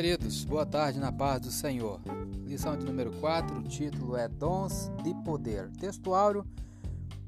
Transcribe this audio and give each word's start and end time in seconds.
Queridos, 0.00 0.46
boa 0.46 0.64
tarde 0.64 0.98
na 0.98 1.12
paz 1.12 1.42
do 1.42 1.50
Senhor. 1.50 2.00
Lição 2.46 2.74
de 2.74 2.86
número 2.86 3.10
4, 3.20 3.58
o 3.58 3.62
título 3.62 4.16
é 4.16 4.28
Dons 4.28 4.90
de 5.04 5.12
Poder. 5.22 5.70
Textuário, 5.72 6.42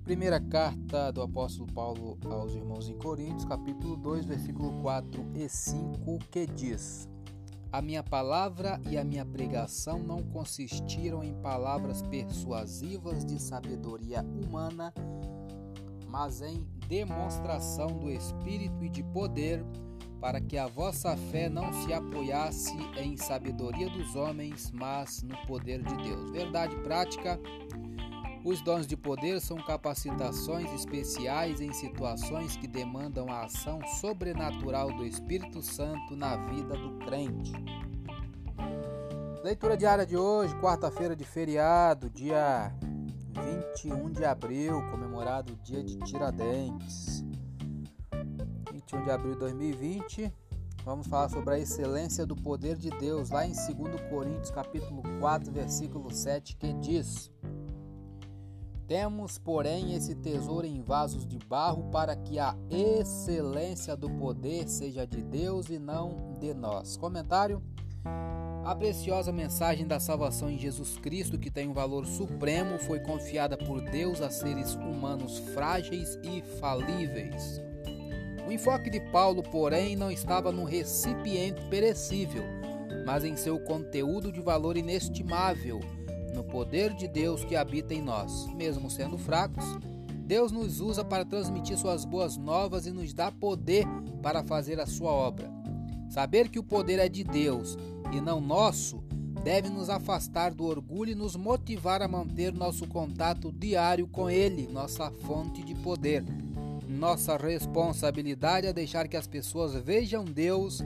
primeira 0.03 0.41
carta 0.41 1.13
do 1.13 1.21
apóstolo 1.21 1.71
Paulo 1.71 2.17
aos 2.25 2.55
irmãos 2.55 2.89
em 2.89 2.97
Coríntios, 2.97 3.45
capítulo 3.45 3.95
2, 3.99 4.25
versículo 4.25 4.81
4 4.81 5.23
e 5.35 5.47
5, 5.51 6.19
que 6.31 6.47
diz: 6.47 7.07
A 7.71 7.83
minha 7.83 8.03
palavra 8.03 8.81
e 8.91 8.97
a 8.97 9.05
minha 9.05 9.27
pregação 9.27 9.99
não 9.99 10.23
consistiram 10.23 11.23
em 11.23 11.35
palavras 11.43 12.01
persuasivas 12.01 13.23
de 13.23 13.39
sabedoria 13.39 14.23
humana, 14.23 14.95
mas 16.09 16.41
em 16.41 16.67
demonstração 16.89 17.89
do 17.89 18.11
Espírito 18.11 18.83
e 18.83 18.89
de 18.89 19.03
poder 19.03 19.63
para 20.23 20.41
que 20.41 20.57
a 20.57 20.69
vossa 20.69 21.17
fé 21.17 21.49
não 21.49 21.73
se 21.73 21.93
apoiasse 21.93 22.73
em 22.97 23.17
sabedoria 23.17 23.91
dos 23.91 24.15
homens, 24.15 24.71
mas 24.73 25.21
no 25.25 25.37
poder 25.49 25.83
de 25.83 25.97
Deus. 25.97 26.31
Verdade 26.31 26.77
prática. 26.77 27.41
Os 28.45 28.61
dons 28.61 28.87
de 28.87 28.97
poder 28.97 29.41
são 29.41 29.57
capacitações 29.57 30.73
especiais 30.75 31.61
em 31.61 31.73
situações 31.73 32.57
que 32.57 32.69
demandam 32.69 33.29
a 33.33 33.47
ação 33.47 33.81
sobrenatural 34.01 34.93
do 34.93 35.05
Espírito 35.05 35.61
Santo 35.61 36.15
na 36.15 36.37
vida 36.37 36.77
do 36.77 37.05
crente. 37.05 37.53
Leitura 39.43 39.77
diária 39.77 40.07
de 40.07 40.17
hoje, 40.17 40.55
quarta-feira 40.61 41.17
de 41.17 41.25
feriado, 41.25 42.09
dia 42.09 42.73
21 43.77 44.13
de 44.13 44.25
abril, 44.25 44.83
comemorado 44.89 45.55
o 45.55 45.57
dia 45.57 45.83
de 45.83 45.97
Tiradentes. 45.97 47.25
21 48.93 49.05
de 49.05 49.11
abril 49.11 49.33
de 49.33 49.41
2020. 49.41 50.33
Vamos 50.85 51.07
falar 51.07 51.29
sobre 51.31 51.55
a 51.55 51.59
excelência 51.59 52.27
do 52.27 52.37
poder 52.37 52.77
de 52.77 52.91
Deus, 52.91 53.31
lá 53.31 53.47
em 53.47 53.53
2 53.53 54.01
Coríntios, 54.11 54.51
capítulo 54.51 55.03
4, 55.21 55.51
versículo 55.51 56.13
7, 56.13 56.57
que 56.57 56.73
diz: 56.75 57.31
Temos, 58.87 59.39
porém, 59.39 59.95
esse 59.95 60.15
tesouro 60.15 60.67
em 60.67 60.83
vasos 60.83 61.27
de 61.27 61.39
barro, 61.39 61.85
para 61.91 62.15
que 62.17 62.39
a 62.39 62.55
excelência 62.69 63.97
do 63.97 64.11
poder 64.11 64.69
seja 64.69 65.07
de 65.07 65.23
Deus 65.23 65.71
e 65.71 65.79
não 65.79 66.37
de 66.39 66.53
nós. 66.53 66.97
Comentário: 66.97 67.63
A 68.65 68.75
preciosa 68.75 69.33
mensagem 69.33 69.87
da 69.87 70.01
salvação 70.01 70.51
em 70.51 70.59
Jesus 70.59 70.99
Cristo, 70.99 71.39
que 71.39 71.51
tem 71.51 71.69
um 71.69 71.75
valor 71.75 72.07
supremo, 72.07 72.79
foi 72.79 72.99
confiada 73.01 73.57
por 73.57 73.81
Deus 73.81 74.21
a 74.21 74.31
seres 74.31 74.75
humanos 74.75 75.39
frágeis 75.39 76.19
e 76.25 76.43
falíveis. 76.59 77.72
O 78.53 78.55
enfoque 78.55 78.91
de 78.91 79.01
Paulo, 79.01 79.43
porém, 79.43 79.97
não 79.97 80.11
estava 80.11 80.53
no 80.53 80.65
recipiente 80.65 81.65
perecível, 81.71 82.45
mas 83.07 83.25
em 83.25 83.35
seu 83.35 83.59
conteúdo 83.59 84.31
de 84.31 84.43
valor 84.43 84.77
inestimável, 84.77 85.81
no 86.35 86.45
poder 86.45 86.93
de 86.93 87.09
Deus 87.09 87.43
que 87.47 87.57
habita 87.57 87.95
em 87.95 88.03
nós. 88.03 88.47
Mesmo 88.55 88.91
sendo 88.91 89.17
fracos, 89.17 89.65
Deus 90.27 90.53
nos 90.53 90.81
usa 90.81 91.03
para 91.03 91.25
transmitir 91.25 91.79
suas 91.79 92.05
boas 92.05 92.37
novas 92.37 92.85
e 92.85 92.91
nos 92.91 93.15
dá 93.15 93.33
poder 93.33 93.87
para 94.23 94.45
fazer 94.45 94.79
a 94.79 94.87
sua 94.87 95.11
obra. 95.11 95.51
Saber 96.11 96.51
que 96.51 96.59
o 96.59 96.63
poder 96.63 96.99
é 96.99 97.09
de 97.09 97.25
Deus 97.25 97.79
e 98.13 98.21
não 98.21 98.39
nosso 98.39 99.03
deve 99.43 99.71
nos 99.71 99.89
afastar 99.89 100.53
do 100.53 100.67
orgulho 100.67 101.13
e 101.13 101.15
nos 101.15 101.37
motivar 101.37 102.03
a 102.03 102.07
manter 102.07 102.53
nosso 102.53 102.87
contato 102.87 103.51
diário 103.51 104.07
com 104.07 104.29
Ele, 104.29 104.69
nossa 104.71 105.11
fonte 105.11 105.65
de 105.65 105.75
poder. 105.75 106.23
Nossa 107.03 107.37
responsabilidade 107.37 108.69
é 108.69 108.73
deixar 108.73 109.09
que 109.09 109.17
as 109.17 109.27
pessoas 109.27 109.75
vejam 109.75 110.25
Deus 110.25 110.81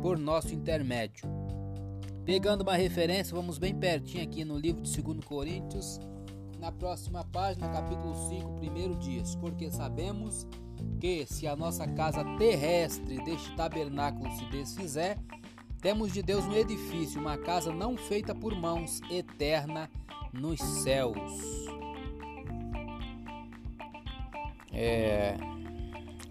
por 0.00 0.16
nosso 0.16 0.54
intermédio. 0.54 1.28
Pegando 2.24 2.62
uma 2.62 2.76
referência, 2.76 3.36
vamos 3.36 3.58
bem 3.58 3.74
pertinho 3.74 4.24
aqui 4.24 4.42
no 4.42 4.56
livro 4.56 4.80
de 4.80 5.02
2 5.02 5.22
Coríntios, 5.22 6.00
na 6.58 6.72
próxima 6.72 7.26
página, 7.26 7.68
capítulo 7.68 8.14
5, 8.30 8.54
primeiro 8.54 8.94
diz: 9.00 9.34
Porque 9.34 9.70
sabemos 9.70 10.46
que 10.98 11.26
se 11.26 11.46
a 11.46 11.54
nossa 11.54 11.86
casa 11.86 12.24
terrestre 12.38 13.22
deste 13.22 13.54
tabernáculo 13.54 14.34
se 14.38 14.46
desfizer, 14.46 15.18
temos 15.82 16.10
de 16.10 16.22
Deus 16.22 16.46
um 16.46 16.54
edifício, 16.54 17.20
uma 17.20 17.36
casa 17.36 17.70
não 17.70 17.98
feita 17.98 18.34
por 18.34 18.54
mãos, 18.54 19.02
eterna 19.10 19.90
nos 20.32 20.58
céus. 20.58 21.79
É, 24.72 25.36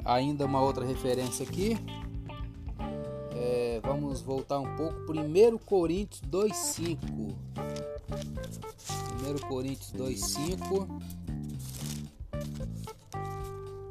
ainda 0.03 0.45
uma 0.45 0.61
outra 0.61 0.85
referência 0.85 1.44
aqui. 1.44 1.77
É, 3.35 3.79
vamos 3.83 4.22
voltar 4.22 4.59
um 4.59 4.75
pouco. 4.75 5.11
1 5.11 5.57
Coríntios 5.59 6.22
2,5. 6.29 7.35
1 9.44 9.47
Coríntios 9.47 9.91
2,5. 9.94 10.88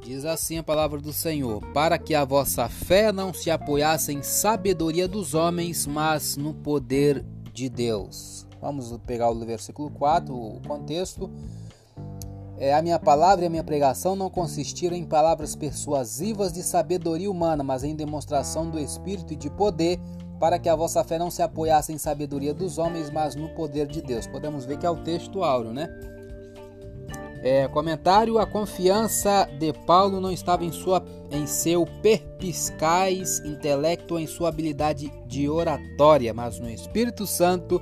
Diz 0.09 0.25
assim 0.25 0.56
a 0.56 0.62
palavra 0.62 0.98
do 0.98 1.12
Senhor: 1.12 1.62
Para 1.75 1.98
que 1.98 2.15
a 2.15 2.25
vossa 2.25 2.69
fé 2.69 3.12
não 3.12 3.34
se 3.34 3.50
apoiasse 3.50 4.10
em 4.12 4.22
sabedoria 4.22 5.06
dos 5.06 5.34
homens, 5.34 5.86
mas 5.86 6.36
no 6.36 6.54
poder 6.54 7.22
de 7.53 7.69
Deus. 7.69 8.47
Vamos 8.60 8.97
pegar 9.06 9.30
o 9.30 9.38
versículo 9.44 9.91
4, 9.91 10.34
o 10.34 10.60
contexto. 10.66 11.30
É, 12.60 12.74
a 12.74 12.82
minha 12.82 12.98
palavra 12.98 13.44
e 13.44 13.46
a 13.46 13.50
minha 13.50 13.62
pregação 13.62 14.16
não 14.16 14.28
consistiram 14.28 14.96
em 14.96 15.04
palavras 15.04 15.54
persuasivas 15.54 16.52
de 16.52 16.62
sabedoria 16.62 17.30
humana, 17.30 17.62
mas 17.62 17.84
em 17.84 17.94
demonstração 17.94 18.69
do 18.69 18.80
Espírito 18.80 19.32
e 19.32 19.36
de 19.36 19.48
poder, 19.48 20.00
para 20.41 20.58
que 20.58 20.68
a 20.68 20.74
vossa 20.74 21.04
fé 21.04 21.18
não 21.18 21.30
se 21.30 21.41
apoiasse 21.41 21.92
em 21.92 21.98
sabedoria 21.98 22.52
dos 22.52 22.76
homens, 22.78 23.10
mas 23.10 23.36
no 23.36 23.48
poder 23.50 23.86
de 23.86 24.02
Deus. 24.02 24.26
Podemos 24.26 24.64
ver 24.64 24.76
que 24.76 24.86
é 24.86 24.91
o 24.91 24.97
texto 24.97 25.44
áureo, 25.44 25.72
né? 25.72 25.88
É, 27.42 27.68
comentário: 27.68 28.38
A 28.38 28.47
confiança 28.47 29.48
de 29.58 29.72
Paulo 29.72 30.20
não 30.20 30.32
estava 30.32 30.64
em, 30.64 30.72
sua, 30.72 31.04
em 31.30 31.47
seu 31.47 31.86
perpiscaz 32.02 33.38
intelecto 33.41 34.14
ou 34.14 34.20
em 34.20 34.26
sua 34.26 34.48
habilidade 34.48 35.12
de 35.26 35.48
oratória, 35.48 36.34
mas 36.34 36.58
no 36.58 36.68
Espírito 36.68 37.26
Santo 37.26 37.80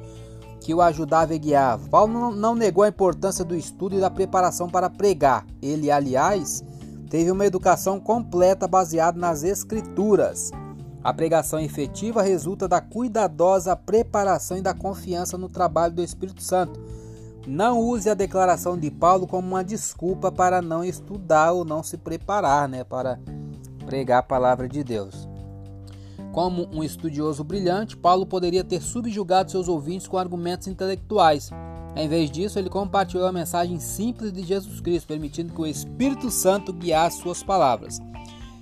que 0.61 0.75
o 0.75 0.81
ajudava 0.83 1.35
e 1.35 1.39
guiava. 1.39 1.89
Paulo 1.89 2.35
não 2.35 2.55
negou 2.55 2.85
a 2.85 2.89
importância 2.89 3.45
do 3.45 3.55
estudo 3.55 3.97
e 3.97 4.01
da 4.01 4.11
preparação 4.11 4.69
para 4.69 4.91
pregar. 4.91 5.47
Ele, 5.63 5.91
aliás, 5.91 6.65
teve 7.09 7.31
uma 7.31 7.47
educação 7.47 8.01
completa 8.01 8.67
baseada 8.67 9.19
nas 9.19 9.43
Escrituras. 9.43 10.51
A 11.05 11.15
pregação 11.15 11.61
efetiva 11.61 12.21
resulta 12.21 12.67
da 12.67 12.81
cuidadosa 12.81 13.77
preparação 13.77 14.57
e 14.59 14.63
da 14.63 14.75
confiança 14.75 15.39
no 15.39 15.49
trabalho 15.49 15.95
do 15.95 16.03
Espírito 16.03 16.43
Santo. 16.43 16.81
Não 17.47 17.79
use 17.79 18.11
a 18.11 18.15
declaração 18.15 18.77
de 18.77 18.91
Paulo 18.91 19.25
como 19.25 19.47
uma 19.47 19.63
desculpa 19.63 20.33
para 20.33 20.61
não 20.61 20.83
estudar 20.83 21.53
ou 21.53 21.65
não 21.65 21.81
se 21.81 21.97
preparar 21.97 22.69
né, 22.69 22.83
para 22.83 23.21
pregar 23.85 24.19
a 24.19 24.23
palavra 24.23 24.69
de 24.69 24.83
Deus. 24.83 25.29
Como 26.37 26.69
um 26.71 26.85
estudioso 26.85 27.43
brilhante, 27.43 27.97
Paulo 27.97 28.27
poderia 28.27 28.63
ter 28.63 28.83
subjugado 28.83 29.51
seus 29.51 29.69
ouvintes 29.69 30.07
com 30.07 30.19
argumentos 30.19 30.69
intelectuais. 30.69 31.51
Em 31.97 32.07
vez 32.11 32.31
disso, 32.31 32.59
ele 32.59 32.69
compartilhou 32.69 33.27
a 33.27 33.33
mensagem 33.33 33.81
simples 33.81 34.35
de 34.35 34.43
Jesus 34.43 34.79
Cristo, 34.83 35.07
permitindo 35.07 35.55
que 35.55 35.61
o 35.63 35.67
Espírito 35.67 36.31
Santo 36.31 36.75
guiasse 36.75 37.23
suas 37.23 37.43
palavras. 37.43 38.01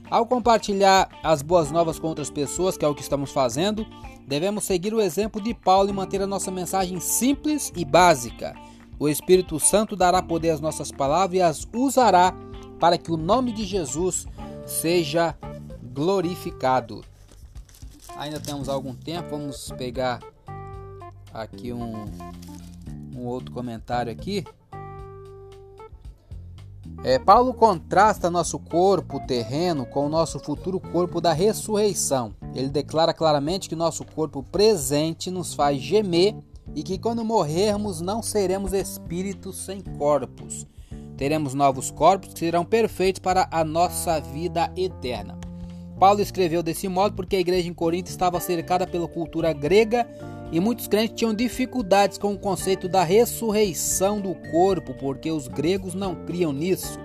Ao 0.08 0.24
compartilhar 0.24 1.08
as 1.20 1.42
boas 1.42 1.72
novas 1.72 1.98
com 1.98 2.06
outras 2.06 2.30
pessoas, 2.30 2.76
que 2.76 2.84
é 2.84 2.88
o 2.88 2.94
que 2.94 3.02
estamos 3.02 3.32
fazendo, 3.32 3.84
devemos 4.24 4.62
seguir 4.62 4.94
o 4.94 5.00
exemplo 5.00 5.42
de 5.42 5.52
Paulo 5.52 5.91
e 5.91 5.92
manter 5.92 6.22
a 6.22 6.28
nossa 6.28 6.52
mensagem 6.52 7.00
simples 7.00 7.72
e 7.74 7.84
básica. 7.84 8.54
O 9.00 9.08
Espírito 9.08 9.58
Santo 9.58 9.96
dará 9.96 10.22
poder 10.22 10.50
às 10.50 10.60
nossas 10.60 10.92
palavras 10.92 11.36
e 11.36 11.42
as 11.42 11.66
usará 11.74 12.32
para 12.78 12.96
que 12.96 13.10
o 13.10 13.16
nome 13.16 13.50
de 13.50 13.64
Jesus 13.64 14.28
seja 14.64 15.36
glorificado. 15.92 17.03
Ainda 18.16 18.39
temos 18.39 18.69
algum 18.69 18.95
tempo, 18.95 19.31
vamos 19.31 19.72
pegar 19.77 20.21
aqui 21.33 21.72
um, 21.72 22.05
um 23.15 23.27
outro 23.27 23.53
comentário 23.53 24.13
aqui. 24.13 24.45
É, 27.03 27.19
Paulo 27.19 27.53
contrasta 27.53 28.31
nosso 28.31 28.59
corpo 28.59 29.21
terreno 29.27 29.84
com 29.84 30.07
o 30.07 30.09
nosso 30.09 30.39
futuro 30.39 30.81
corpo 30.81 31.21
da 31.21 31.33
ressurreição. 31.33 32.34
Ele 32.55 32.69
declara 32.69 33.13
claramente 33.13 33.69
que 33.69 33.77
nosso 33.77 34.05
corpo 34.05 34.43
presente 34.43 35.31
nos 35.31 35.53
faz 35.53 35.83
gemer 35.83 36.34
e 36.75 36.83
que 36.83 36.99
quando 36.99 37.25
morrermos 37.25 38.01
não 38.01 38.22
seremos 38.22 38.72
espíritos 38.72 39.59
sem 39.59 39.81
corpos. 39.81 40.66
Teremos 41.16 41.53
novos 41.53 41.91
corpos 41.91 42.33
que 42.33 42.39
serão 42.39 42.65
perfeitos 42.65 43.21
para 43.21 43.49
a 43.51 43.65
nossa 43.65 44.21
vida 44.21 44.72
eterna. 44.77 45.43
Paulo 45.98 46.20
escreveu 46.20 46.62
desse 46.62 46.88
modo 46.88 47.14
porque 47.14 47.36
a 47.36 47.41
igreja 47.41 47.68
em 47.68 47.74
Corinto 47.74 48.10
estava 48.10 48.41
cercada 48.41 48.86
pela 48.86 49.08
cultura 49.08 49.52
grega 49.52 50.06
e 50.50 50.60
muitos 50.60 50.86
crentes 50.86 51.16
tinham 51.16 51.34
dificuldades 51.34 52.18
com 52.18 52.32
o 52.32 52.38
conceito 52.38 52.88
da 52.88 53.02
ressurreição 53.02 54.20
do 54.20 54.34
corpo, 54.50 54.94
porque 54.94 55.30
os 55.30 55.48
gregos 55.48 55.94
não 55.94 56.14
criam 56.14 56.52
nisso. 56.52 56.98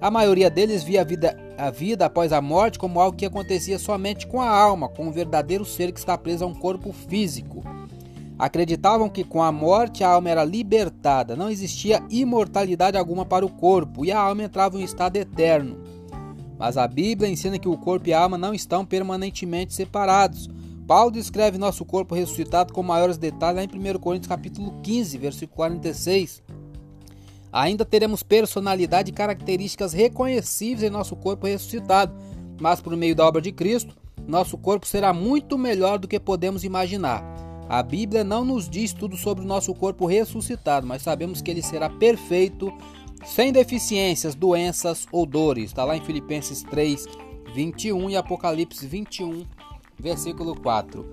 A 0.00 0.10
maioria 0.10 0.50
deles 0.50 0.82
via 0.82 1.02
a 1.02 1.04
vida 1.04 1.36
a 1.56 1.70
vida 1.70 2.06
após 2.06 2.32
a 2.32 2.40
morte 2.40 2.78
como 2.78 3.00
algo 3.00 3.16
que 3.16 3.26
acontecia 3.26 3.78
somente 3.78 4.26
com 4.26 4.40
a 4.40 4.48
alma, 4.48 4.88
com 4.88 5.06
o 5.06 5.12
verdadeiro 5.12 5.64
ser 5.64 5.92
que 5.92 5.98
está 6.00 6.18
preso 6.18 6.42
a 6.42 6.46
um 6.46 6.54
corpo 6.54 6.92
físico. 6.92 7.62
Acreditavam 8.36 9.08
que 9.08 9.22
com 9.22 9.40
a 9.40 9.52
morte 9.52 10.02
a 10.02 10.08
alma 10.08 10.30
era 10.30 10.44
libertada, 10.44 11.36
não 11.36 11.48
existia 11.48 12.02
imortalidade 12.10 12.96
alguma 12.96 13.24
para 13.24 13.46
o 13.46 13.50
corpo 13.50 14.04
e 14.04 14.10
a 14.10 14.18
alma 14.18 14.42
entrava 14.42 14.76
em 14.76 14.80
um 14.80 14.84
estado 14.84 15.16
eterno. 15.16 15.78
Mas 16.62 16.76
a 16.76 16.86
Bíblia 16.86 17.28
ensina 17.28 17.58
que 17.58 17.68
o 17.68 17.76
corpo 17.76 18.08
e 18.08 18.12
a 18.12 18.20
alma 18.20 18.38
não 18.38 18.54
estão 18.54 18.86
permanentemente 18.86 19.74
separados. 19.74 20.48
Paulo 20.86 21.10
descreve 21.10 21.58
nosso 21.58 21.84
corpo 21.84 22.14
ressuscitado 22.14 22.72
com 22.72 22.84
maiores 22.84 23.18
detalhes 23.18 23.56
lá 23.56 23.64
em 23.64 23.94
1 23.94 23.98
Coríntios 23.98 24.28
capítulo 24.28 24.80
15, 24.80 25.18
versículo 25.18 25.56
46. 25.56 26.40
Ainda 27.52 27.84
teremos 27.84 28.22
personalidade 28.22 29.10
e 29.10 29.12
características 29.12 29.92
reconhecíveis 29.92 30.84
em 30.84 30.90
nosso 30.90 31.16
corpo 31.16 31.48
ressuscitado, 31.48 32.14
mas 32.60 32.80
por 32.80 32.96
meio 32.96 33.16
da 33.16 33.26
obra 33.26 33.42
de 33.42 33.50
Cristo, 33.50 33.96
nosso 34.24 34.56
corpo 34.56 34.86
será 34.86 35.12
muito 35.12 35.58
melhor 35.58 35.98
do 35.98 36.06
que 36.06 36.20
podemos 36.20 36.62
imaginar. 36.62 37.24
A 37.68 37.82
Bíblia 37.82 38.22
não 38.22 38.44
nos 38.44 38.68
diz 38.68 38.92
tudo 38.92 39.16
sobre 39.16 39.42
o 39.42 39.48
nosso 39.48 39.74
corpo 39.74 40.06
ressuscitado, 40.06 40.86
mas 40.86 41.02
sabemos 41.02 41.42
que 41.42 41.50
ele 41.50 41.62
será 41.62 41.90
perfeito, 41.90 42.72
sem 43.24 43.52
deficiências, 43.52 44.34
doenças 44.34 45.06
ou 45.10 45.24
dores. 45.24 45.66
Está 45.66 45.84
lá 45.84 45.96
em 45.96 46.04
Filipenses 46.04 46.62
3, 46.62 47.06
21 47.54 48.10
e 48.10 48.16
Apocalipse 48.16 48.86
21, 48.86 49.46
versículo 49.98 50.58
4. 50.60 51.04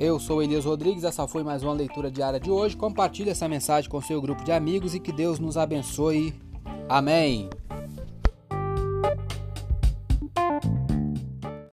Eu 0.00 0.20
sou 0.20 0.42
Elias 0.42 0.64
Rodrigues, 0.64 1.02
essa 1.02 1.26
foi 1.26 1.42
mais 1.42 1.62
uma 1.62 1.72
leitura 1.72 2.10
diária 2.10 2.38
de 2.38 2.50
hoje. 2.50 2.76
Compartilhe 2.76 3.30
essa 3.30 3.48
mensagem 3.48 3.90
com 3.90 4.00
seu 4.00 4.20
grupo 4.20 4.44
de 4.44 4.52
amigos 4.52 4.94
e 4.94 5.00
que 5.00 5.10
Deus 5.10 5.38
nos 5.38 5.56
abençoe. 5.56 6.34
Amém. 6.88 7.50